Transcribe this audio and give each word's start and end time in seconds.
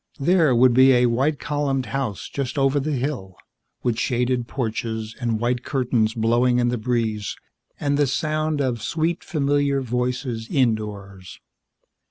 There 0.19 0.55
would 0.55 0.73
be 0.73 0.93
a 0.93 1.05
white 1.05 1.37
columned 1.37 1.85
house 1.85 2.27
just 2.27 2.57
over 2.57 2.79
the 2.79 2.93
hill, 2.93 3.35
with 3.83 3.99
shaded 3.99 4.47
porches 4.47 5.15
and 5.21 5.39
white 5.39 5.63
curtains 5.63 6.15
blowing 6.15 6.57
in 6.57 6.69
the 6.69 6.79
breeze 6.79 7.35
and 7.79 7.99
the 7.99 8.07
sound 8.07 8.61
of 8.61 8.81
sweet, 8.81 9.23
familiar 9.23 9.79
voices 9.79 10.47
indoors. 10.49 11.39